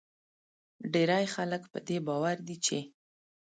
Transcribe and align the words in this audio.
ډیری 0.93 1.25
خلک 1.35 1.61
په 1.71 1.79
دې 1.87 1.97
باور 2.07 2.37
دي 2.47 2.55
چې 2.65 2.79